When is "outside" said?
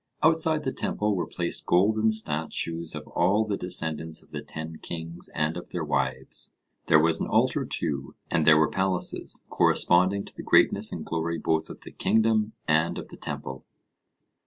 0.23-0.63